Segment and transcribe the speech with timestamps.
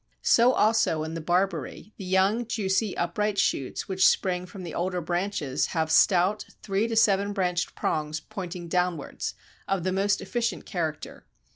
[0.23, 4.99] So also in the Barberry, the young juicy upright shoots which spring from the older
[4.99, 9.35] branches have stout three to seven branched prongs pointing downwards,
[9.67, 11.27] of the most efficient character.